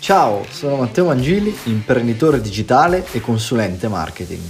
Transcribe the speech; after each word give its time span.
Ciao, 0.00 0.46
sono 0.50 0.76
Matteo 0.76 1.04
Mangili, 1.04 1.54
imprenditore 1.64 2.40
digitale 2.40 3.04
e 3.12 3.20
consulente 3.20 3.86
marketing. 3.86 4.40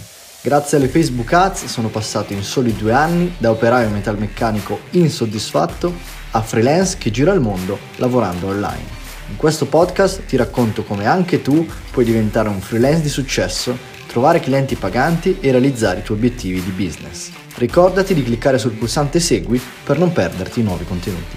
Grazie 0.42 0.76
alle 0.76 0.86
Facebook 0.86 1.32
Ads 1.32 1.64
sono 1.64 1.88
passato 1.88 2.32
in 2.32 2.44
soli 2.44 2.72
due 2.72 2.92
anni 2.92 3.34
da 3.36 3.50
operaio 3.50 3.90
metalmeccanico 3.90 4.78
insoddisfatto 4.90 5.92
a 6.30 6.40
freelance 6.40 6.98
che 6.98 7.10
gira 7.10 7.32
il 7.32 7.40
mondo 7.40 7.76
lavorando 7.96 8.46
online. 8.46 8.98
In 9.28 9.36
questo 9.36 9.66
podcast 9.66 10.24
ti 10.24 10.36
racconto 10.36 10.84
come 10.84 11.06
anche 11.06 11.42
tu 11.42 11.66
puoi 11.90 12.04
diventare 12.04 12.48
un 12.48 12.60
freelance 12.60 13.02
di 13.02 13.08
successo, 13.08 13.76
trovare 14.06 14.38
clienti 14.38 14.76
paganti 14.76 15.38
e 15.40 15.50
realizzare 15.50 15.98
i 15.98 16.02
tuoi 16.04 16.18
obiettivi 16.18 16.62
di 16.62 16.70
business. 16.70 17.28
Ricordati 17.56 18.14
di 18.14 18.22
cliccare 18.22 18.56
sul 18.56 18.72
pulsante 18.72 19.18
segui 19.18 19.60
per 19.82 19.98
non 19.98 20.12
perderti 20.12 20.60
i 20.60 20.62
nuovi 20.62 20.84
contenuti. 20.84 21.36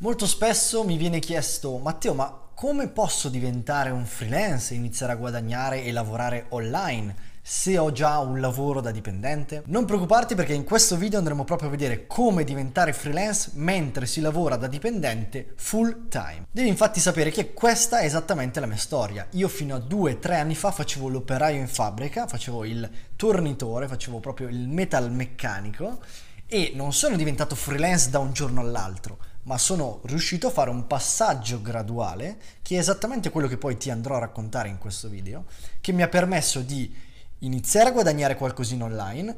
Molto 0.00 0.26
spesso 0.26 0.84
mi 0.84 0.96
viene 0.96 1.20
chiesto, 1.20 1.76
Matteo, 1.76 2.14
ma 2.14 2.41
come 2.62 2.86
posso 2.86 3.28
diventare 3.28 3.90
un 3.90 4.06
freelance 4.06 4.72
e 4.72 4.76
iniziare 4.76 5.14
a 5.14 5.16
guadagnare 5.16 5.82
e 5.82 5.90
lavorare 5.90 6.46
online? 6.50 7.30
se 7.44 7.76
ho 7.76 7.90
già 7.90 8.20
un 8.20 8.38
lavoro 8.38 8.80
da 8.80 8.92
dipendente? 8.92 9.64
Non 9.66 9.84
preoccuparti 9.84 10.36
perché 10.36 10.52
in 10.52 10.62
questo 10.62 10.96
video 10.96 11.18
andremo 11.18 11.42
proprio 11.42 11.66
a 11.66 11.72
vedere 11.72 12.06
come 12.06 12.44
diventare 12.44 12.92
freelance 12.92 13.50
mentre 13.54 14.06
si 14.06 14.20
lavora 14.20 14.54
da 14.54 14.68
dipendente 14.68 15.54
full 15.56 16.06
time. 16.06 16.46
Devi 16.52 16.68
infatti 16.68 17.00
sapere 17.00 17.32
che 17.32 17.52
questa 17.52 17.98
è 17.98 18.04
esattamente 18.04 18.60
la 18.60 18.66
mia 18.66 18.76
storia. 18.76 19.26
Io 19.32 19.48
fino 19.48 19.74
a 19.74 19.80
due 19.80 20.12
o 20.12 20.18
tre 20.18 20.36
anni 20.36 20.54
fa 20.54 20.70
facevo 20.70 21.08
l'operaio 21.08 21.58
in 21.58 21.66
fabbrica, 21.66 22.28
facevo 22.28 22.64
il 22.64 22.88
tornitore, 23.16 23.88
facevo 23.88 24.20
proprio 24.20 24.46
il 24.46 24.68
metalmeccanico 24.68 25.98
e 26.46 26.70
non 26.76 26.92
sono 26.92 27.16
diventato 27.16 27.56
freelance 27.56 28.08
da 28.08 28.20
un 28.20 28.32
giorno 28.32 28.60
all'altro 28.60 29.18
ma 29.44 29.58
sono 29.58 30.00
riuscito 30.04 30.46
a 30.46 30.50
fare 30.50 30.70
un 30.70 30.86
passaggio 30.86 31.60
graduale, 31.60 32.38
che 32.62 32.76
è 32.76 32.78
esattamente 32.78 33.30
quello 33.30 33.48
che 33.48 33.58
poi 33.58 33.76
ti 33.76 33.90
andrò 33.90 34.16
a 34.16 34.20
raccontare 34.20 34.68
in 34.68 34.78
questo 34.78 35.08
video, 35.08 35.46
che 35.80 35.92
mi 35.92 36.02
ha 36.02 36.08
permesso 36.08 36.60
di 36.60 36.94
iniziare 37.38 37.88
a 37.88 37.92
guadagnare 37.92 38.36
qualcosina 38.36 38.84
online 38.84 39.36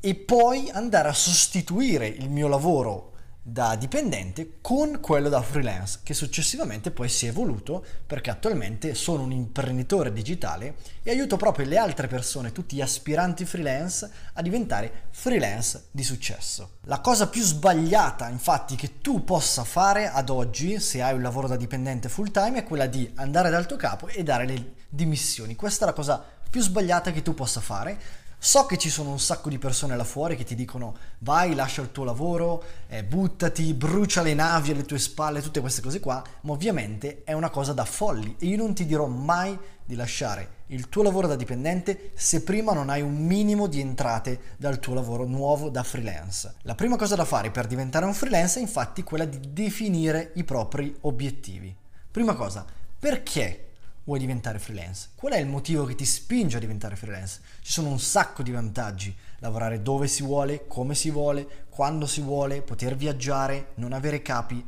e 0.00 0.14
poi 0.14 0.70
andare 0.70 1.08
a 1.08 1.14
sostituire 1.14 2.06
il 2.06 2.28
mio 2.28 2.48
lavoro 2.48 3.13
da 3.46 3.76
dipendente 3.76 4.54
con 4.62 5.00
quello 5.02 5.28
da 5.28 5.42
freelance 5.42 6.00
che 6.02 6.14
successivamente 6.14 6.90
poi 6.90 7.10
si 7.10 7.26
è 7.26 7.28
evoluto 7.28 7.84
perché 8.06 8.30
attualmente 8.30 8.94
sono 8.94 9.22
un 9.22 9.32
imprenditore 9.32 10.14
digitale 10.14 10.76
e 11.02 11.10
aiuto 11.10 11.36
proprio 11.36 11.66
le 11.66 11.76
altre 11.76 12.06
persone, 12.06 12.52
tutti 12.52 12.76
gli 12.76 12.80
aspiranti 12.80 13.44
freelance 13.44 14.10
a 14.32 14.40
diventare 14.40 15.08
freelance 15.10 15.88
di 15.90 16.02
successo. 16.02 16.76
La 16.84 17.00
cosa 17.00 17.28
più 17.28 17.42
sbagliata 17.42 18.30
infatti 18.30 18.76
che 18.76 19.02
tu 19.02 19.24
possa 19.24 19.62
fare 19.62 20.08
ad 20.08 20.30
oggi 20.30 20.80
se 20.80 21.02
hai 21.02 21.14
un 21.14 21.20
lavoro 21.20 21.46
da 21.46 21.56
dipendente 21.56 22.08
full 22.08 22.30
time 22.30 22.60
è 22.60 22.64
quella 22.64 22.86
di 22.86 23.12
andare 23.16 23.50
dal 23.50 23.66
tuo 23.66 23.76
capo 23.76 24.08
e 24.08 24.22
dare 24.22 24.46
le 24.46 24.72
dimissioni. 24.88 25.54
Questa 25.54 25.84
è 25.84 25.88
la 25.88 25.92
cosa 25.92 26.24
più 26.48 26.62
sbagliata 26.62 27.10
che 27.10 27.20
tu 27.20 27.34
possa 27.34 27.60
fare. 27.60 28.22
So 28.44 28.66
che 28.66 28.76
ci 28.76 28.90
sono 28.90 29.08
un 29.08 29.18
sacco 29.18 29.48
di 29.48 29.56
persone 29.56 29.96
là 29.96 30.04
fuori 30.04 30.36
che 30.36 30.44
ti 30.44 30.54
dicono 30.54 30.94
vai, 31.20 31.54
lascia 31.54 31.80
il 31.80 31.92
tuo 31.92 32.04
lavoro, 32.04 32.62
eh, 32.88 33.02
buttati, 33.02 33.72
brucia 33.72 34.20
le 34.20 34.34
navi 34.34 34.72
alle 34.72 34.84
tue 34.84 34.98
spalle, 34.98 35.40
tutte 35.40 35.62
queste 35.62 35.80
cose 35.80 35.98
qua, 35.98 36.22
ma 36.42 36.52
ovviamente 36.52 37.22
è 37.24 37.32
una 37.32 37.48
cosa 37.48 37.72
da 37.72 37.86
folli 37.86 38.36
e 38.38 38.44
io 38.44 38.58
non 38.58 38.74
ti 38.74 38.84
dirò 38.84 39.06
mai 39.06 39.58
di 39.82 39.94
lasciare 39.94 40.56
il 40.66 40.90
tuo 40.90 41.02
lavoro 41.02 41.26
da 41.26 41.36
dipendente 41.36 42.10
se 42.12 42.42
prima 42.42 42.74
non 42.74 42.90
hai 42.90 43.00
un 43.00 43.16
minimo 43.16 43.66
di 43.66 43.80
entrate 43.80 44.38
dal 44.58 44.78
tuo 44.78 44.92
lavoro 44.92 45.24
nuovo 45.24 45.70
da 45.70 45.82
freelance. 45.82 46.56
La 46.64 46.74
prima 46.74 46.96
cosa 46.96 47.14
da 47.14 47.24
fare 47.24 47.50
per 47.50 47.66
diventare 47.66 48.04
un 48.04 48.12
freelance 48.12 48.58
è 48.58 48.62
infatti 48.62 49.02
quella 49.02 49.24
di 49.24 49.40
definire 49.54 50.32
i 50.34 50.44
propri 50.44 50.94
obiettivi. 51.00 51.74
Prima 52.10 52.34
cosa, 52.34 52.62
perché 52.98 53.73
vuoi 54.04 54.18
diventare 54.18 54.58
freelance? 54.58 55.10
Qual 55.14 55.32
è 55.32 55.38
il 55.38 55.46
motivo 55.46 55.84
che 55.84 55.94
ti 55.94 56.04
spinge 56.04 56.58
a 56.58 56.60
diventare 56.60 56.96
freelance? 56.96 57.40
Ci 57.60 57.72
sono 57.72 57.88
un 57.88 57.98
sacco 57.98 58.42
di 58.42 58.50
vantaggi, 58.50 59.14
lavorare 59.38 59.82
dove 59.82 60.06
si 60.08 60.22
vuole, 60.22 60.66
come 60.66 60.94
si 60.94 61.10
vuole, 61.10 61.66
quando 61.68 62.06
si 62.06 62.20
vuole, 62.20 62.62
poter 62.62 62.96
viaggiare, 62.96 63.72
non 63.76 63.92
avere 63.92 64.22
capi. 64.22 64.64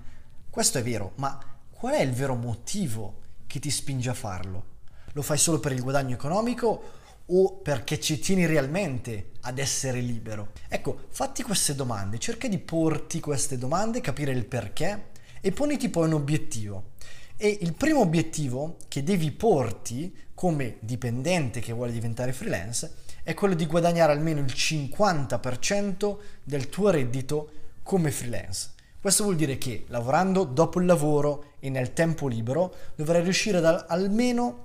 Questo 0.49 0.79
è 0.79 0.83
vero, 0.83 1.13
ma 1.17 1.39
qual 1.71 1.95
è 1.95 2.01
il 2.01 2.13
vero 2.13 2.35
motivo 2.35 3.21
che 3.47 3.59
ti 3.59 3.71
spinge 3.71 4.11
a 4.11 4.15
farlo? 4.15 4.75
Lo 5.13 5.23
fai 5.23 5.39
solo 5.39 5.61
per 5.61 5.73
il 5.73 5.83
guadagno 5.83 6.15
economico 6.15 6.93
o 7.27 7.57
perché 7.57 8.01
ci 8.01 8.19
tieni 8.19 8.47
realmente 8.47 9.33
ad 9.43 9.59
essere 9.59 10.01
libero? 10.01 10.53
Ecco, 10.69 11.07
fatti 11.11 11.43
queste 11.43 11.75
domande, 11.75 12.19
cerca 12.19 12.49
di 12.49 12.59
porti 12.59 13.21
queste 13.21 13.59
domande, 13.59 14.01
capire 14.01 14.33
il 14.33 14.47
perché 14.47 15.11
e 15.41 15.53
poniti 15.53 15.89
poi 15.89 16.07
un 16.07 16.15
obiettivo. 16.15 16.95
E 17.39 17.59
il 17.61 17.75
primo 17.75 18.01
obiettivo 18.01 18.77
che 18.89 19.03
devi 19.03 19.31
porti 19.31 20.15
come 20.33 20.79
dipendente 20.81 21.61
che 21.61 21.75
vuole 21.75 21.93
diventare 21.93 22.33
freelance 22.33 22.95
è 23.23 23.35
quello 23.35 23.55
di 23.55 23.67
guadagnare 23.67 24.13
almeno 24.13 24.41
il 24.41 24.47
50% 24.47 26.17
del 26.43 26.71
tuo 26.71 26.89
reddito 26.89 27.51
come 27.83 28.11
freelance. 28.11 28.71
Questo 28.99 29.25
vuol 29.25 29.37
dire 29.37 29.59
che 29.59 29.85
lavorando 29.89 30.45
dopo 30.45 30.81
il 30.81 30.87
lavoro 30.87 31.53
e 31.61 31.69
nel 31.69 31.93
tempo 31.93 32.27
libero 32.27 32.75
dovrai 32.95 33.23
riuscire 33.23 33.59
ad, 33.59 33.85
almeno 33.87 34.65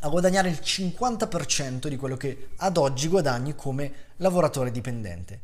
a 0.00 0.08
guadagnare 0.08 0.50
il 0.50 0.60
50% 0.62 1.88
di 1.88 1.96
quello 1.96 2.16
che 2.16 2.50
ad 2.58 2.76
oggi 2.76 3.08
guadagni 3.08 3.56
come 3.56 3.92
lavoratore 4.18 4.70
dipendente. 4.70 5.40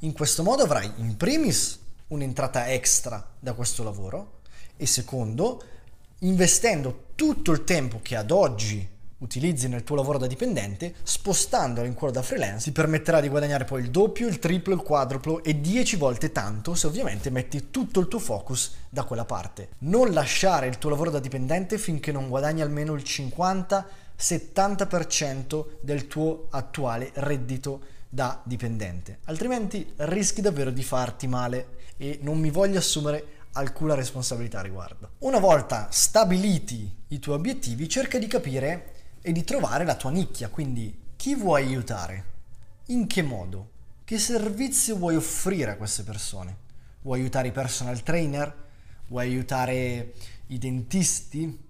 In 0.00 0.12
questo 0.12 0.42
modo 0.42 0.64
avrai 0.64 0.92
in 0.96 1.16
primis 1.16 1.78
un'entrata 2.08 2.70
extra 2.70 3.26
da 3.38 3.54
questo 3.54 3.82
lavoro 3.82 4.40
e 4.76 4.84
secondo 4.84 5.62
investendo 6.20 7.08
tutto 7.14 7.52
il 7.52 7.64
tempo 7.64 8.00
che 8.02 8.16
ad 8.16 8.30
oggi 8.30 8.86
utilizzi 9.18 9.68
nel 9.68 9.84
tuo 9.84 9.96
lavoro 9.96 10.18
da 10.18 10.26
dipendente, 10.26 10.94
spostandolo 11.02 11.86
in 11.86 11.94
quello 11.94 12.12
da 12.12 12.22
freelance, 12.22 12.64
ti 12.64 12.72
permetterà 12.72 13.20
di 13.20 13.28
guadagnare 13.28 13.64
poi 13.64 13.82
il 13.82 13.90
doppio, 13.90 14.26
il 14.26 14.38
triplo, 14.38 14.74
il 14.74 14.80
quadruplo 14.80 15.44
e 15.44 15.60
10 15.60 15.96
volte 15.96 16.32
tanto 16.32 16.74
se 16.74 16.86
ovviamente 16.86 17.28
metti 17.28 17.70
tutto 17.70 18.00
il 18.00 18.08
tuo 18.08 18.18
focus 18.18 18.72
da 18.88 19.04
quella 19.04 19.26
parte. 19.26 19.68
Non 19.80 20.12
lasciare 20.12 20.66
il 20.66 20.78
tuo 20.78 20.88
lavoro 20.90 21.10
da 21.10 21.20
dipendente 21.20 21.76
finché 21.76 22.12
non 22.12 22.28
guadagni 22.28 22.62
almeno 22.62 22.94
il 22.94 23.02
50-70% 23.02 25.66
del 25.82 26.06
tuo 26.06 26.46
attuale 26.50 27.10
reddito 27.14 27.80
da 28.08 28.40
dipendente, 28.42 29.18
altrimenti 29.26 29.92
rischi 29.96 30.40
davvero 30.40 30.70
di 30.70 30.82
farti 30.82 31.26
male 31.28 31.76
e 31.96 32.18
non 32.22 32.38
mi 32.38 32.50
voglio 32.50 32.78
assumere 32.78 33.39
alcuna 33.52 33.94
responsabilità 33.94 34.60
a 34.60 34.62
riguardo. 34.62 35.10
Una 35.18 35.38
volta 35.38 35.88
stabiliti 35.90 36.98
i 37.08 37.18
tuoi 37.18 37.36
obiettivi, 37.36 37.88
cerca 37.88 38.18
di 38.18 38.26
capire 38.26 38.92
e 39.20 39.32
di 39.32 39.44
trovare 39.44 39.84
la 39.84 39.96
tua 39.96 40.10
nicchia, 40.10 40.48
quindi 40.48 40.98
chi 41.16 41.34
vuoi 41.34 41.66
aiutare, 41.66 42.24
in 42.86 43.06
che 43.06 43.22
modo, 43.22 43.70
che 44.04 44.18
servizio 44.18 44.96
vuoi 44.96 45.16
offrire 45.16 45.72
a 45.72 45.76
queste 45.76 46.02
persone. 46.02 46.56
Vuoi 47.02 47.20
aiutare 47.20 47.48
i 47.48 47.52
personal 47.52 48.02
trainer? 48.02 48.54
Vuoi 49.08 49.28
aiutare 49.28 50.14
i 50.48 50.58
dentisti? 50.58 51.68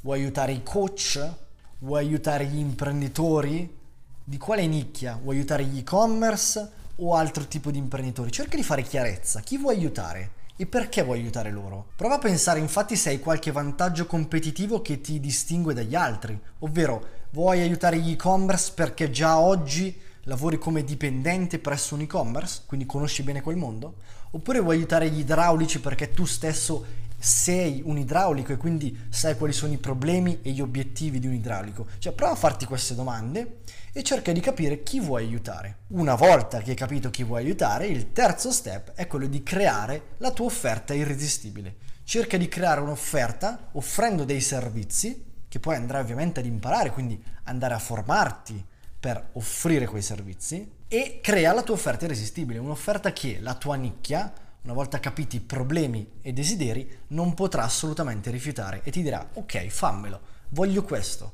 Vuoi 0.00 0.20
aiutare 0.20 0.52
i 0.52 0.62
coach? 0.62 1.34
Vuoi 1.78 2.04
aiutare 2.04 2.46
gli 2.46 2.58
imprenditori? 2.58 3.78
Di 4.24 4.38
quale 4.38 4.66
nicchia? 4.66 5.18
Vuoi 5.20 5.36
aiutare 5.36 5.64
gli 5.64 5.78
e-commerce 5.78 6.70
o 6.96 7.14
altro 7.14 7.46
tipo 7.46 7.70
di 7.70 7.78
imprenditori? 7.78 8.30
Cerca 8.30 8.56
di 8.56 8.62
fare 8.62 8.82
chiarezza. 8.82 9.40
Chi 9.40 9.58
vuoi 9.58 9.76
aiutare? 9.76 10.40
E 10.62 10.66
perché 10.66 11.02
vuoi 11.02 11.18
aiutare 11.18 11.50
loro? 11.50 11.88
Prova 11.96 12.14
a 12.14 12.18
pensare 12.18 12.60
infatti 12.60 12.94
se 12.94 13.08
hai 13.08 13.18
qualche 13.18 13.50
vantaggio 13.50 14.06
competitivo 14.06 14.80
che 14.80 15.00
ti 15.00 15.18
distingue 15.18 15.74
dagli 15.74 15.96
altri, 15.96 16.40
ovvero 16.60 17.04
vuoi 17.30 17.60
aiutare 17.60 17.98
gli 17.98 18.12
e-commerce 18.12 18.70
perché 18.72 19.10
già 19.10 19.40
oggi 19.40 20.00
lavori 20.24 20.58
come 20.58 20.84
dipendente 20.84 21.58
presso 21.58 21.94
un 21.94 22.02
e-commerce, 22.02 22.62
quindi 22.66 22.86
conosci 22.86 23.22
bene 23.22 23.40
quel 23.40 23.56
mondo? 23.56 23.96
Oppure 24.30 24.60
vuoi 24.60 24.76
aiutare 24.76 25.10
gli 25.10 25.20
idraulici 25.20 25.80
perché 25.80 26.10
tu 26.10 26.24
stesso 26.24 27.00
sei 27.18 27.82
un 27.84 27.98
idraulico 27.98 28.52
e 28.52 28.56
quindi 28.56 29.06
sai 29.08 29.36
quali 29.36 29.52
sono 29.52 29.72
i 29.72 29.78
problemi 29.78 30.40
e 30.42 30.50
gli 30.50 30.60
obiettivi 30.60 31.20
di 31.20 31.26
un 31.26 31.34
idraulico? 31.34 31.86
Cioè 31.98 32.12
prova 32.12 32.32
a 32.32 32.36
farti 32.36 32.64
queste 32.64 32.94
domande 32.94 33.58
e 33.92 34.02
cerca 34.02 34.32
di 34.32 34.40
capire 34.40 34.82
chi 34.82 35.00
vuoi 35.00 35.24
aiutare. 35.24 35.78
Una 35.88 36.14
volta 36.14 36.60
che 36.62 36.70
hai 36.70 36.76
capito 36.76 37.10
chi 37.10 37.22
vuoi 37.22 37.44
aiutare, 37.44 37.86
il 37.86 38.12
terzo 38.12 38.50
step 38.50 38.92
è 38.94 39.06
quello 39.06 39.26
di 39.26 39.42
creare 39.42 40.14
la 40.18 40.32
tua 40.32 40.46
offerta 40.46 40.94
irresistibile. 40.94 41.76
Cerca 42.04 42.36
di 42.36 42.48
creare 42.48 42.80
un'offerta 42.80 43.68
offrendo 43.72 44.24
dei 44.24 44.40
servizi 44.40 45.30
che 45.46 45.60
poi 45.60 45.76
andrai 45.76 46.00
ovviamente 46.00 46.40
ad 46.40 46.46
imparare, 46.46 46.90
quindi 46.90 47.22
andare 47.44 47.74
a 47.74 47.78
formarti 47.78 48.64
per 49.02 49.30
offrire 49.32 49.86
quei 49.86 50.00
servizi 50.00 50.74
e 50.86 51.18
crea 51.20 51.52
la 51.52 51.64
tua 51.64 51.74
offerta 51.74 52.04
irresistibile, 52.04 52.60
un'offerta 52.60 53.12
che 53.12 53.40
la 53.40 53.56
tua 53.56 53.74
nicchia, 53.74 54.32
una 54.62 54.74
volta 54.74 55.00
capiti 55.00 55.36
i 55.36 55.40
problemi 55.40 56.08
e 56.22 56.32
desideri, 56.32 56.88
non 57.08 57.34
potrà 57.34 57.64
assolutamente 57.64 58.30
rifiutare 58.30 58.80
e 58.84 58.92
ti 58.92 59.02
dirà 59.02 59.30
ok, 59.32 59.66
fammelo, 59.66 60.20
voglio 60.50 60.84
questo, 60.84 61.32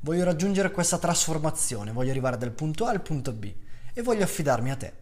voglio 0.00 0.24
raggiungere 0.24 0.72
questa 0.72 0.98
trasformazione, 0.98 1.92
voglio 1.92 2.10
arrivare 2.10 2.36
dal 2.36 2.50
punto 2.50 2.84
A 2.84 2.90
al 2.90 3.00
punto 3.00 3.30
B 3.30 3.54
e 3.94 4.02
voglio 4.02 4.24
affidarmi 4.24 4.70
a 4.72 4.76
te. 4.76 4.92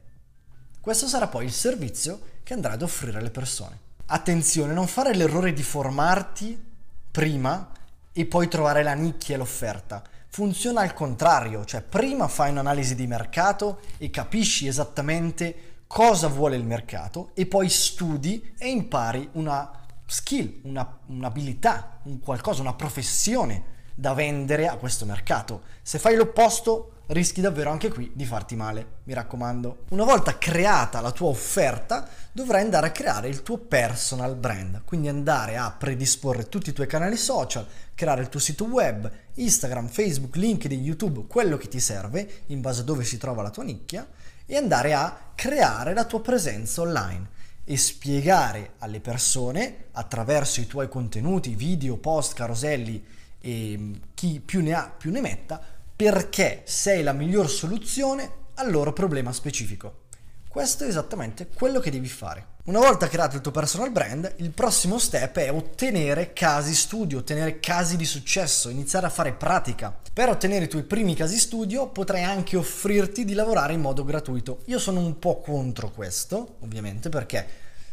Questo 0.78 1.06
sarà 1.08 1.28
poi 1.28 1.46
il 1.46 1.52
servizio 1.52 2.20
che 2.42 2.52
andrai 2.52 2.74
ad 2.74 2.82
offrire 2.82 3.16
alle 3.16 3.30
persone. 3.30 3.78
Attenzione, 4.04 4.74
non 4.74 4.86
fare 4.86 5.14
l'errore 5.14 5.54
di 5.54 5.62
formarti 5.62 6.62
prima 7.10 7.70
e 8.12 8.26
poi 8.26 8.48
trovare 8.48 8.82
la 8.82 8.92
nicchia 8.92 9.36
e 9.36 9.38
l'offerta. 9.38 10.02
Funziona 10.36 10.82
al 10.82 10.92
contrario, 10.92 11.64
cioè 11.64 11.80
prima 11.80 12.28
fai 12.28 12.50
un'analisi 12.50 12.94
di 12.94 13.06
mercato 13.06 13.80
e 13.96 14.10
capisci 14.10 14.66
esattamente 14.66 15.84
cosa 15.86 16.28
vuole 16.28 16.56
il 16.56 16.62
mercato 16.62 17.30
e 17.32 17.46
poi 17.46 17.70
studi 17.70 18.52
e 18.58 18.68
impari 18.68 19.30
una 19.32 19.70
skill, 20.04 20.60
una, 20.64 20.98
un'abilità, 21.06 22.00
un 22.02 22.20
qualcosa, 22.20 22.60
una 22.60 22.74
professione 22.74 23.75
da 23.98 24.12
vendere 24.12 24.68
a 24.68 24.76
questo 24.76 25.06
mercato. 25.06 25.62
Se 25.82 25.98
fai 25.98 26.16
l'opposto 26.16 26.92
rischi 27.06 27.40
davvero 27.40 27.70
anche 27.70 27.88
qui 27.88 28.10
di 28.14 28.26
farti 28.26 28.56
male, 28.56 28.86
mi 29.04 29.14
raccomando. 29.14 29.84
Una 29.90 30.04
volta 30.04 30.36
creata 30.36 31.00
la 31.00 31.12
tua 31.12 31.28
offerta, 31.28 32.06
dovrai 32.30 32.62
andare 32.62 32.88
a 32.88 32.90
creare 32.90 33.28
il 33.28 33.42
tuo 33.42 33.56
personal 33.56 34.36
brand, 34.36 34.82
quindi 34.84 35.08
andare 35.08 35.56
a 35.56 35.70
predisporre 35.70 36.48
tutti 36.48 36.70
i 36.70 36.72
tuoi 36.74 36.86
canali 36.86 37.16
social, 37.16 37.66
creare 37.94 38.20
il 38.20 38.28
tuo 38.28 38.40
sito 38.40 38.64
web, 38.64 39.10
Instagram, 39.34 39.88
Facebook, 39.88 40.36
LinkedIn, 40.36 40.82
YouTube, 40.82 41.24
quello 41.26 41.56
che 41.56 41.68
ti 41.68 41.80
serve 41.80 42.42
in 42.46 42.60
base 42.60 42.82
a 42.82 42.84
dove 42.84 43.04
si 43.04 43.16
trova 43.16 43.42
la 43.42 43.50
tua 43.50 43.64
nicchia 43.64 44.06
e 44.44 44.56
andare 44.56 44.92
a 44.92 45.30
creare 45.34 45.94
la 45.94 46.04
tua 46.04 46.20
presenza 46.20 46.82
online 46.82 47.30
e 47.64 47.78
spiegare 47.78 48.74
alle 48.78 49.00
persone 49.00 49.86
attraverso 49.92 50.60
i 50.60 50.66
tuoi 50.66 50.88
contenuti, 50.88 51.54
video, 51.54 51.96
post, 51.96 52.34
caroselli 52.34 53.14
e 53.40 54.00
chi 54.14 54.40
più 54.44 54.62
ne 54.62 54.72
ha 54.72 54.92
più 54.96 55.10
ne 55.10 55.20
metta 55.20 55.60
perché 55.96 56.62
sei 56.64 57.02
la 57.02 57.12
miglior 57.12 57.48
soluzione 57.48 58.30
al 58.54 58.70
loro 58.70 58.92
problema 58.92 59.32
specifico. 59.32 60.04
Questo 60.48 60.84
è 60.84 60.88
esattamente 60.88 61.48
quello 61.54 61.80
che 61.80 61.90
devi 61.90 62.08
fare. 62.08 62.54
Una 62.64 62.80
volta 62.80 63.08
creato 63.08 63.36
il 63.36 63.42
tuo 63.42 63.52
personal 63.52 63.92
brand, 63.92 64.34
il 64.38 64.50
prossimo 64.50 64.98
step 64.98 65.38
è 65.38 65.52
ottenere 65.52 66.32
casi 66.32 66.74
studio, 66.74 67.18
ottenere 67.18 67.60
casi 67.60 67.96
di 67.96 68.04
successo, 68.04 68.68
iniziare 68.68 69.06
a 69.06 69.10
fare 69.10 69.32
pratica. 69.32 69.96
Per 70.12 70.28
ottenere 70.28 70.64
i 70.64 70.68
tuoi 70.68 70.82
primi 70.82 71.14
casi 71.14 71.38
studio 71.38 71.88
potrai 71.88 72.24
anche 72.24 72.56
offrirti 72.56 73.24
di 73.24 73.34
lavorare 73.34 73.74
in 73.74 73.80
modo 73.80 74.02
gratuito. 74.02 74.62
Io 74.64 74.78
sono 74.78 74.98
un 75.00 75.18
po' 75.18 75.40
contro 75.40 75.90
questo, 75.90 76.56
ovviamente, 76.60 77.08
perché 77.08 77.46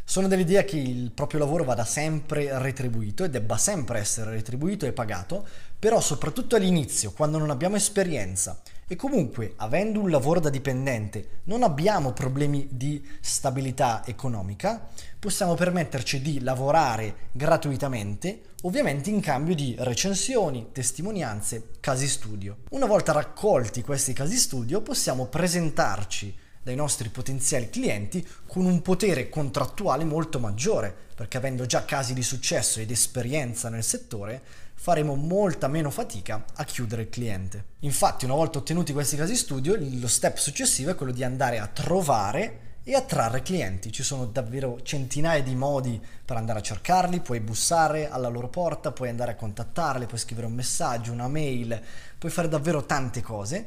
sono 0.05 0.27
dell'idea 0.27 0.63
che 0.63 0.77
il 0.77 1.11
proprio 1.11 1.39
lavoro 1.39 1.63
vada 1.63 1.85
sempre 1.85 2.59
retribuito 2.59 3.23
e 3.23 3.29
debba 3.29 3.57
sempre 3.57 3.99
essere 3.99 4.31
retribuito 4.31 4.85
e 4.85 4.91
pagato, 4.91 5.47
però 5.79 6.01
soprattutto 6.01 6.55
all'inizio, 6.55 7.13
quando 7.13 7.37
non 7.37 7.49
abbiamo 7.49 7.77
esperienza 7.77 8.61
e 8.85 8.95
comunque 8.95 9.53
avendo 9.57 9.99
un 9.99 10.09
lavoro 10.09 10.39
da 10.39 10.49
dipendente 10.49 11.41
non 11.45 11.63
abbiamo 11.63 12.11
problemi 12.11 12.67
di 12.69 13.03
stabilità 13.21 14.03
economica, 14.05 14.89
possiamo 15.17 15.55
permetterci 15.55 16.21
di 16.21 16.41
lavorare 16.41 17.29
gratuitamente, 17.31 18.41
ovviamente 18.63 19.09
in 19.09 19.21
cambio 19.21 19.55
di 19.55 19.75
recensioni, 19.79 20.67
testimonianze, 20.73 21.69
casi 21.79 22.07
studio. 22.07 22.57
Una 22.71 22.85
volta 22.85 23.13
raccolti 23.13 23.81
questi 23.81 24.13
casi 24.13 24.35
studio 24.35 24.81
possiamo 24.81 25.25
presentarci 25.27 26.41
dai 26.63 26.75
nostri 26.75 27.09
potenziali 27.09 27.69
clienti 27.69 28.25
con 28.47 28.65
un 28.65 28.81
potere 28.81 29.29
contrattuale 29.29 30.05
molto 30.05 30.39
maggiore, 30.39 30.95
perché 31.13 31.37
avendo 31.37 31.65
già 31.65 31.85
casi 31.85 32.13
di 32.13 32.23
successo 32.23 32.79
ed 32.79 32.89
esperienza 32.89 33.69
nel 33.69 33.83
settore, 33.83 34.41
faremo 34.73 35.15
molta 35.15 35.67
meno 35.67 35.89
fatica 35.89 36.43
a 36.55 36.63
chiudere 36.63 37.03
il 37.03 37.09
cliente. 37.09 37.65
Infatti, 37.79 38.25
una 38.25 38.33
volta 38.33 38.57
ottenuti 38.57 38.93
questi 38.93 39.15
casi 39.15 39.35
studio, 39.35 39.77
lo 39.77 40.07
step 40.07 40.37
successivo 40.37 40.91
è 40.91 40.95
quello 40.95 41.11
di 41.11 41.23
andare 41.23 41.59
a 41.59 41.67
trovare 41.67 42.59
e 42.83 42.95
attrarre 42.95 43.41
clienti. 43.41 43.91
Ci 43.91 44.03
sono 44.03 44.25
davvero 44.25 44.79
centinaia 44.83 45.41
di 45.41 45.55
modi 45.55 46.01
per 46.25 46.37
andare 46.37 46.59
a 46.59 46.61
cercarli, 46.61 47.21
puoi 47.21 47.39
bussare 47.39 48.09
alla 48.09 48.27
loro 48.27 48.49
porta, 48.49 48.91
puoi 48.91 49.09
andare 49.09 49.31
a 49.31 49.35
contattarli, 49.35 50.05
puoi 50.05 50.19
scrivere 50.19 50.47
un 50.47 50.53
messaggio, 50.53 51.11
una 51.11 51.27
mail, 51.27 51.81
puoi 52.17 52.31
fare 52.31 52.49
davvero 52.49 52.85
tante 52.85 53.21
cose 53.21 53.65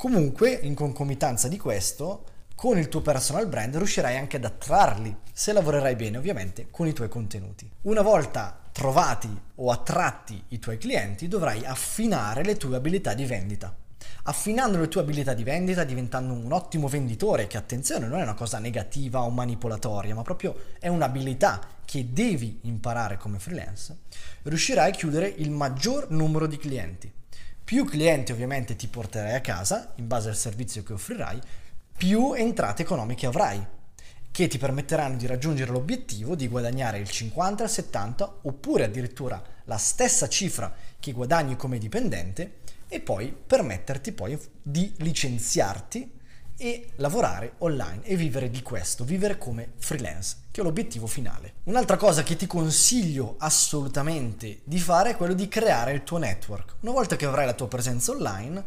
Comunque, 0.00 0.58
in 0.62 0.74
concomitanza 0.74 1.46
di 1.46 1.58
questo, 1.58 2.24
con 2.54 2.78
il 2.78 2.88
tuo 2.88 3.02
personal 3.02 3.46
brand 3.48 3.76
riuscirai 3.76 4.16
anche 4.16 4.38
ad 4.38 4.46
attrarli, 4.46 5.14
se 5.30 5.52
lavorerai 5.52 5.94
bene 5.94 6.16
ovviamente, 6.16 6.68
con 6.70 6.86
i 6.86 6.94
tuoi 6.94 7.10
contenuti. 7.10 7.70
Una 7.82 8.00
volta 8.00 8.58
trovati 8.72 9.28
o 9.56 9.70
attratti 9.70 10.42
i 10.48 10.58
tuoi 10.58 10.78
clienti, 10.78 11.28
dovrai 11.28 11.66
affinare 11.66 12.42
le 12.42 12.56
tue 12.56 12.76
abilità 12.76 13.12
di 13.12 13.26
vendita. 13.26 13.76
Affinando 14.22 14.78
le 14.78 14.88
tue 14.88 15.02
abilità 15.02 15.34
di 15.34 15.44
vendita, 15.44 15.84
diventando 15.84 16.32
un 16.32 16.50
ottimo 16.50 16.88
venditore, 16.88 17.46
che 17.46 17.58
attenzione 17.58 18.06
non 18.06 18.20
è 18.20 18.22
una 18.22 18.32
cosa 18.32 18.58
negativa 18.58 19.20
o 19.20 19.28
manipolatoria, 19.28 20.14
ma 20.14 20.22
proprio 20.22 20.56
è 20.78 20.88
un'abilità 20.88 21.60
che 21.84 22.10
devi 22.10 22.60
imparare 22.62 23.18
come 23.18 23.38
freelance, 23.38 23.98
riuscirai 24.44 24.92
a 24.92 24.94
chiudere 24.94 25.28
il 25.28 25.50
maggior 25.50 26.10
numero 26.10 26.46
di 26.46 26.56
clienti 26.56 27.12
più 27.70 27.84
clienti 27.84 28.32
ovviamente 28.32 28.74
ti 28.74 28.88
porterai 28.88 29.32
a 29.32 29.40
casa 29.40 29.92
in 29.94 30.08
base 30.08 30.28
al 30.28 30.34
servizio 30.34 30.82
che 30.82 30.94
offrirai, 30.94 31.40
più 31.96 32.32
entrate 32.32 32.82
economiche 32.82 33.26
avrai, 33.26 33.64
che 34.32 34.48
ti 34.48 34.58
permetteranno 34.58 35.16
di 35.16 35.28
raggiungere 35.28 35.70
l'obiettivo 35.70 36.34
di 36.34 36.48
guadagnare 36.48 36.98
il 36.98 37.08
50, 37.08 37.62
il 37.62 37.70
70 37.70 38.38
oppure 38.42 38.82
addirittura 38.82 39.40
la 39.66 39.76
stessa 39.76 40.28
cifra 40.28 40.74
che 40.98 41.12
guadagni 41.12 41.54
come 41.54 41.78
dipendente 41.78 42.54
e 42.88 42.98
poi 42.98 43.32
permetterti 43.32 44.10
poi 44.10 44.36
di 44.60 44.92
licenziarti 44.96 46.18
e 46.60 46.90
lavorare 46.96 47.54
online 47.58 48.02
e 48.04 48.16
vivere 48.16 48.50
di 48.50 48.60
questo, 48.60 49.02
vivere 49.02 49.38
come 49.38 49.72
freelance, 49.78 50.36
che 50.50 50.60
è 50.60 50.64
l'obiettivo 50.64 51.06
finale. 51.06 51.54
Un'altra 51.64 51.96
cosa 51.96 52.22
che 52.22 52.36
ti 52.36 52.46
consiglio 52.46 53.36
assolutamente 53.38 54.60
di 54.64 54.78
fare 54.78 55.10
è 55.10 55.16
quello 55.16 55.32
di 55.32 55.48
creare 55.48 55.92
il 55.92 56.04
tuo 56.04 56.18
network. 56.18 56.74
Una 56.80 56.92
volta 56.92 57.16
che 57.16 57.24
avrai 57.24 57.46
la 57.46 57.54
tua 57.54 57.66
presenza 57.66 58.12
online, 58.12 58.62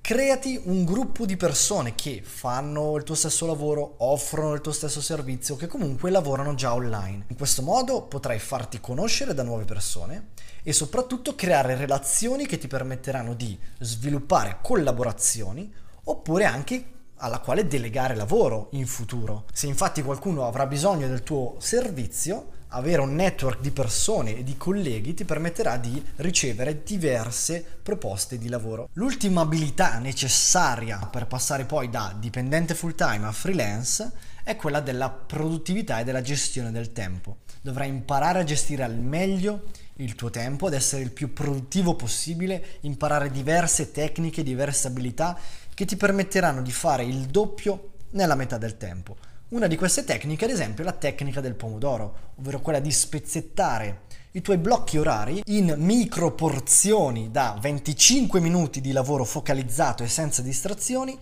creati 0.00 0.60
un 0.66 0.84
gruppo 0.84 1.26
di 1.26 1.36
persone 1.36 1.96
che 1.96 2.22
fanno 2.22 2.94
il 2.96 3.02
tuo 3.02 3.16
stesso 3.16 3.46
lavoro, 3.46 3.96
offrono 3.98 4.54
il 4.54 4.60
tuo 4.60 4.70
stesso 4.70 5.00
servizio, 5.00 5.56
che 5.56 5.66
comunque 5.66 6.10
lavorano 6.10 6.54
già 6.54 6.72
online. 6.72 7.24
In 7.26 7.36
questo 7.36 7.62
modo 7.62 8.02
potrai 8.02 8.38
farti 8.38 8.78
conoscere 8.78 9.34
da 9.34 9.42
nuove 9.42 9.64
persone 9.64 10.28
e 10.62 10.72
soprattutto 10.72 11.34
creare 11.34 11.74
relazioni 11.74 12.46
che 12.46 12.58
ti 12.58 12.68
permetteranno 12.68 13.34
di 13.34 13.58
sviluppare 13.80 14.58
collaborazioni 14.62 15.72
oppure 16.04 16.44
anche 16.44 16.93
alla 17.16 17.38
quale 17.38 17.66
delegare 17.66 18.14
lavoro 18.14 18.68
in 18.72 18.86
futuro. 18.86 19.44
Se 19.52 19.66
infatti 19.66 20.02
qualcuno 20.02 20.46
avrà 20.46 20.66
bisogno 20.66 21.06
del 21.06 21.22
tuo 21.22 21.56
servizio, 21.58 22.62
avere 22.74 23.00
un 23.00 23.14
network 23.14 23.60
di 23.60 23.70
persone 23.70 24.36
e 24.36 24.42
di 24.42 24.56
colleghi 24.56 25.14
ti 25.14 25.24
permetterà 25.24 25.76
di 25.76 26.02
ricevere 26.16 26.82
diverse 26.82 27.64
proposte 27.82 28.36
di 28.36 28.48
lavoro. 28.48 28.88
L'ultima 28.94 29.42
abilità 29.42 29.98
necessaria 29.98 30.98
per 31.10 31.26
passare 31.26 31.64
poi 31.64 31.88
da 31.88 32.14
dipendente 32.18 32.74
full 32.74 32.94
time 32.94 33.26
a 33.26 33.32
freelance 33.32 34.10
è 34.42 34.56
quella 34.56 34.80
della 34.80 35.08
produttività 35.08 36.00
e 36.00 36.04
della 36.04 36.20
gestione 36.20 36.70
del 36.70 36.92
tempo. 36.92 37.38
Dovrai 37.62 37.88
imparare 37.88 38.40
a 38.40 38.44
gestire 38.44 38.82
al 38.82 38.98
meglio 38.98 39.62
il 39.98 40.16
tuo 40.16 40.28
tempo, 40.28 40.66
ad 40.66 40.74
essere 40.74 41.02
il 41.02 41.12
più 41.12 41.32
produttivo 41.32 41.94
possibile, 41.94 42.78
imparare 42.80 43.30
diverse 43.30 43.92
tecniche, 43.92 44.42
diverse 44.42 44.88
abilità 44.88 45.38
che 45.74 45.84
ti 45.84 45.96
permetteranno 45.96 46.62
di 46.62 46.72
fare 46.72 47.04
il 47.04 47.26
doppio 47.26 47.90
nella 48.10 48.34
metà 48.36 48.58
del 48.58 48.76
tempo. 48.76 49.16
Una 49.48 49.66
di 49.66 49.76
queste 49.76 50.04
tecniche, 50.04 50.46
ad 50.46 50.50
esempio, 50.50 50.82
è 50.82 50.86
la 50.86 50.92
tecnica 50.92 51.40
del 51.40 51.54
pomodoro, 51.54 52.32
ovvero 52.36 52.60
quella 52.60 52.80
di 52.80 52.90
spezzettare 52.90 54.02
i 54.32 54.40
tuoi 54.40 54.58
blocchi 54.58 54.98
orari 54.98 55.42
in 55.46 55.74
micro 55.78 56.32
porzioni 56.32 57.30
da 57.30 57.56
25 57.60 58.40
minuti 58.40 58.80
di 58.80 58.90
lavoro 58.90 59.24
focalizzato 59.24 60.02
e 60.02 60.08
senza 60.08 60.42
distrazioni, 60.42 61.16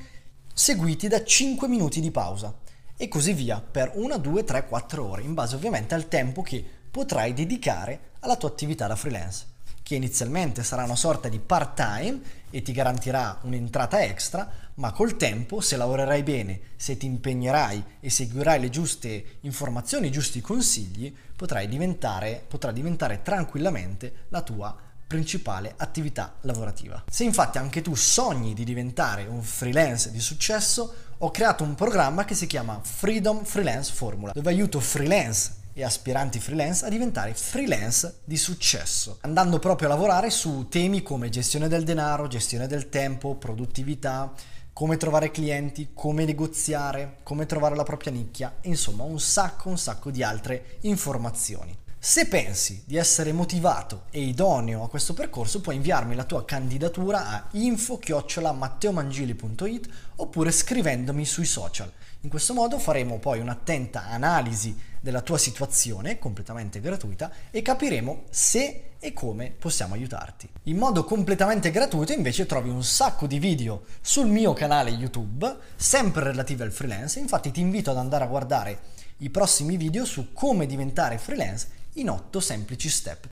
seguiti 0.54 1.08
da 1.08 1.22
5 1.22 1.68
minuti 1.68 2.00
di 2.00 2.10
pausa 2.10 2.54
e 2.96 3.08
così 3.08 3.32
via 3.32 3.60
per 3.60 3.92
1, 3.94 4.16
2, 4.16 4.44
3, 4.44 4.66
4 4.66 5.06
ore, 5.06 5.22
in 5.22 5.34
base 5.34 5.56
ovviamente 5.56 5.94
al 5.94 6.08
tempo 6.08 6.40
che 6.42 6.64
potrai 6.90 7.34
dedicare 7.34 8.12
alla 8.20 8.36
tua 8.36 8.48
attività 8.48 8.86
da 8.86 8.96
freelance 8.96 9.51
che 9.82 9.94
inizialmente 9.94 10.62
sarà 10.62 10.84
una 10.84 10.96
sorta 10.96 11.28
di 11.28 11.38
part-time 11.38 12.20
e 12.50 12.62
ti 12.62 12.72
garantirà 12.72 13.38
un'entrata 13.42 14.02
extra, 14.02 14.50
ma 14.74 14.92
col 14.92 15.16
tempo, 15.16 15.60
se 15.60 15.76
lavorerai 15.76 16.22
bene, 16.22 16.60
se 16.76 16.96
ti 16.96 17.06
impegnerai 17.06 17.84
e 18.00 18.10
seguirai 18.10 18.60
le 18.60 18.70
giuste 18.70 19.38
informazioni, 19.40 20.08
i 20.08 20.12
giusti 20.12 20.40
consigli, 20.40 21.14
potrai 21.34 21.68
diventare, 21.68 22.44
potrà 22.46 22.72
diventare 22.72 23.22
tranquillamente 23.22 24.26
la 24.28 24.42
tua 24.42 24.76
principale 25.06 25.74
attività 25.76 26.36
lavorativa. 26.42 27.04
Se 27.10 27.24
infatti 27.24 27.58
anche 27.58 27.82
tu 27.82 27.94
sogni 27.94 28.54
di 28.54 28.64
diventare 28.64 29.26
un 29.26 29.42
freelance 29.42 30.10
di 30.10 30.20
successo, 30.20 30.94
ho 31.18 31.30
creato 31.30 31.64
un 31.64 31.74
programma 31.74 32.24
che 32.24 32.34
si 32.34 32.46
chiama 32.46 32.80
Freedom 32.82 33.44
Freelance 33.44 33.92
Formula, 33.92 34.32
dove 34.32 34.50
aiuto 34.50 34.80
freelance 34.80 35.60
e 35.72 35.84
aspiranti 35.84 36.38
freelance 36.38 36.84
a 36.84 36.88
diventare 36.88 37.34
freelance 37.34 38.20
di 38.24 38.36
successo, 38.36 39.18
andando 39.22 39.58
proprio 39.58 39.88
a 39.88 39.92
lavorare 39.92 40.30
su 40.30 40.66
temi 40.68 41.02
come 41.02 41.28
gestione 41.28 41.68
del 41.68 41.84
denaro, 41.84 42.28
gestione 42.28 42.66
del 42.66 42.88
tempo, 42.88 43.34
produttività, 43.36 44.32
come 44.72 44.96
trovare 44.96 45.30
clienti, 45.30 45.90
come 45.92 46.24
negoziare, 46.24 47.18
come 47.22 47.46
trovare 47.46 47.76
la 47.76 47.82
propria 47.82 48.12
nicchia, 48.12 48.56
insomma 48.62 49.04
un 49.04 49.20
sacco 49.20 49.68
un 49.68 49.78
sacco 49.78 50.10
di 50.10 50.22
altre 50.22 50.78
informazioni. 50.82 51.81
Se 52.04 52.26
pensi 52.26 52.82
di 52.84 52.96
essere 52.96 53.32
motivato 53.32 54.06
e 54.10 54.22
idoneo 54.22 54.82
a 54.82 54.88
questo 54.88 55.14
percorso, 55.14 55.60
puoi 55.60 55.76
inviarmi 55.76 56.16
la 56.16 56.24
tua 56.24 56.44
candidatura 56.44 57.28
a 57.28 57.46
info-matteomangili.it 57.52 59.88
oppure 60.16 60.50
scrivendomi 60.50 61.24
sui 61.24 61.44
social. 61.44 61.92
In 62.22 62.28
questo 62.28 62.54
modo 62.54 62.80
faremo 62.80 63.20
poi 63.20 63.38
un'attenta 63.38 64.08
analisi 64.08 64.76
della 65.00 65.20
tua 65.20 65.38
situazione, 65.38 66.18
completamente 66.18 66.80
gratuita, 66.80 67.30
e 67.52 67.62
capiremo 67.62 68.24
se 68.30 68.94
e 68.98 69.12
come 69.12 69.54
possiamo 69.56 69.94
aiutarti. 69.94 70.48
In 70.64 70.78
modo 70.78 71.04
completamente 71.04 71.70
gratuito 71.70 72.12
invece 72.12 72.46
trovi 72.46 72.68
un 72.68 72.82
sacco 72.82 73.28
di 73.28 73.38
video 73.38 73.84
sul 74.00 74.26
mio 74.26 74.54
canale 74.54 74.90
YouTube, 74.90 75.56
sempre 75.76 76.24
relativi 76.24 76.62
al 76.62 76.72
freelance, 76.72 77.20
infatti 77.20 77.52
ti 77.52 77.60
invito 77.60 77.92
ad 77.92 77.98
andare 77.98 78.24
a 78.24 78.28
guardare 78.28 78.80
i 79.22 79.30
prossimi 79.30 79.76
video 79.76 80.04
su 80.04 80.32
come 80.32 80.66
diventare 80.66 81.16
freelance 81.16 81.68
in 81.94 82.10
8 82.10 82.40
semplici 82.40 82.88
step. 82.88 83.28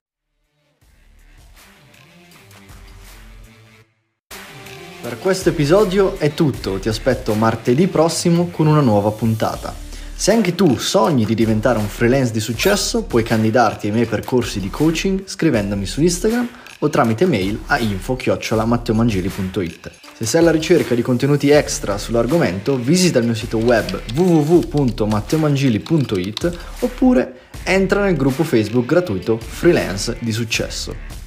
Per 5.01 5.19
questo 5.19 5.49
episodio 5.49 6.17
è 6.17 6.33
tutto, 6.33 6.79
ti 6.79 6.87
aspetto 6.87 7.33
martedì 7.33 7.87
prossimo 7.87 8.47
con 8.47 8.67
una 8.67 8.81
nuova 8.81 9.11
puntata. 9.11 9.73
Se 10.15 10.31
anche 10.31 10.53
tu 10.53 10.77
sogni 10.77 11.25
di 11.25 11.33
diventare 11.33 11.79
un 11.79 11.87
freelance 11.87 12.31
di 12.31 12.39
successo, 12.39 13.03
puoi 13.03 13.23
candidarti 13.23 13.87
ai 13.87 13.93
miei 13.93 14.05
percorsi 14.05 14.59
di 14.59 14.69
coaching 14.69 15.23
scrivendomi 15.25 15.85
su 15.85 16.01
Instagram 16.01 16.47
o 16.83 16.89
tramite 16.89 17.25
mail 17.25 17.59
a 17.67 17.77
info-matteomangeli.it. 17.79 19.91
Se 20.17 20.25
sei 20.25 20.41
alla 20.41 20.51
ricerca 20.51 20.95
di 20.95 21.01
contenuti 21.01 21.49
extra 21.49 21.97
sull'argomento, 21.97 22.77
visita 22.77 23.19
il 23.19 23.25
mio 23.25 23.33
sito 23.33 23.57
web 23.57 24.01
www.matteomangeli.it 24.13 26.57
oppure 26.79 27.39
entra 27.63 28.03
nel 28.03 28.15
gruppo 28.15 28.43
Facebook 28.43 28.85
gratuito 28.85 29.37
Freelance 29.37 30.15
di 30.19 30.31
Successo. 30.31 31.20